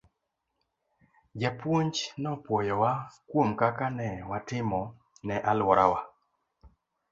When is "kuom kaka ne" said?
3.29-4.07